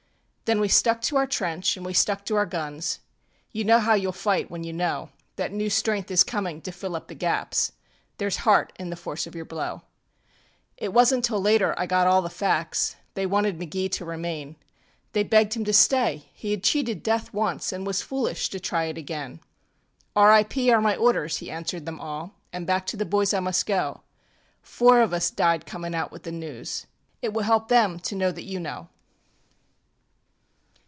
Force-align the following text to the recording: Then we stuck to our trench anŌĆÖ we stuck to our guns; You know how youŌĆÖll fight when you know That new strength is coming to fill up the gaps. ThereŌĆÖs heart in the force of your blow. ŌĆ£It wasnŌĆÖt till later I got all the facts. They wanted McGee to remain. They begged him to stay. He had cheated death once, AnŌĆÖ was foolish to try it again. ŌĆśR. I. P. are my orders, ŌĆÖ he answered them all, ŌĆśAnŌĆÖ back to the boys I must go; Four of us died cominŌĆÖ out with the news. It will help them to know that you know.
Then 0.45 0.59
we 0.59 0.67
stuck 0.67 1.01
to 1.03 1.15
our 1.15 1.27
trench 1.27 1.75
anŌĆÖ 1.77 1.85
we 1.85 1.93
stuck 1.93 2.25
to 2.25 2.35
our 2.35 2.45
guns; 2.45 2.99
You 3.53 3.63
know 3.63 3.79
how 3.79 3.95
youŌĆÖll 3.97 4.13
fight 4.15 4.51
when 4.51 4.65
you 4.65 4.73
know 4.73 5.09
That 5.37 5.53
new 5.53 5.69
strength 5.69 6.11
is 6.11 6.25
coming 6.25 6.59
to 6.63 6.73
fill 6.73 6.97
up 6.97 7.07
the 7.07 7.15
gaps. 7.15 7.71
ThereŌĆÖs 8.19 8.35
heart 8.35 8.73
in 8.77 8.89
the 8.89 8.97
force 8.97 9.25
of 9.25 9.33
your 9.33 9.45
blow. 9.45 9.83
ŌĆ£It 10.81 10.89
wasnŌĆÖt 10.91 11.23
till 11.23 11.39
later 11.41 11.73
I 11.79 11.85
got 11.85 12.05
all 12.05 12.21
the 12.21 12.29
facts. 12.29 12.97
They 13.13 13.25
wanted 13.25 13.59
McGee 13.59 13.89
to 13.93 14.03
remain. 14.03 14.57
They 15.13 15.23
begged 15.23 15.53
him 15.53 15.63
to 15.63 15.71
stay. 15.71 16.29
He 16.33 16.51
had 16.51 16.63
cheated 16.63 17.01
death 17.01 17.31
once, 17.33 17.71
AnŌĆÖ 17.71 17.85
was 17.85 18.01
foolish 18.01 18.49
to 18.49 18.59
try 18.59 18.83
it 18.87 18.97
again. 18.97 19.39
ŌĆśR. 20.17 20.31
I. 20.33 20.43
P. 20.43 20.69
are 20.69 20.81
my 20.81 20.97
orders, 20.97 21.37
ŌĆÖ 21.37 21.39
he 21.39 21.49
answered 21.51 21.85
them 21.85 22.01
all, 22.01 22.33
ŌĆśAnŌĆÖ 22.51 22.65
back 22.65 22.85
to 22.87 22.97
the 22.97 23.05
boys 23.05 23.33
I 23.33 23.39
must 23.39 23.65
go; 23.65 24.01
Four 24.61 24.99
of 25.01 25.13
us 25.13 25.31
died 25.31 25.65
cominŌĆÖ 25.65 25.95
out 25.95 26.11
with 26.11 26.23
the 26.23 26.31
news. 26.33 26.87
It 27.21 27.31
will 27.31 27.43
help 27.43 27.69
them 27.69 28.01
to 28.01 28.15
know 28.15 28.33
that 28.33 28.43
you 28.43 28.59
know. 28.59 28.89